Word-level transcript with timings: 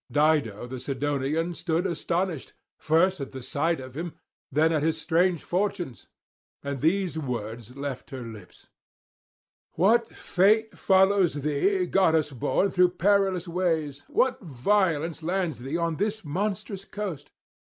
Dido 0.11 0.65
the 0.65 0.79
Sidonian 0.79 1.53
stood 1.53 1.85
astonished, 1.85 2.53
first 2.79 3.21
at 3.21 3.33
the 3.33 3.41
sight 3.43 3.79
of 3.79 3.95
him, 3.95 4.13
then 4.51 4.71
at 4.71 4.81
his 4.81 4.99
strange 4.99 5.43
fortunes; 5.43 6.07
and 6.63 6.81
these 6.81 7.19
words 7.19 7.77
left 7.77 8.09
her 8.09 8.23
lips: 8.23 8.65
'What 9.73 10.07
fate 10.11 10.75
follows 10.75 11.43
thee, 11.43 11.85
goddess 11.85 12.31
born, 12.31 12.71
through 12.71 12.95
perilous 12.97 13.47
ways? 13.47 14.03
what 14.07 14.41
violence 14.41 15.21
lands 15.21 15.59
thee 15.59 15.77
on 15.77 15.97
this 15.97 16.25
monstrous 16.25 16.83
coast? 16.83 17.31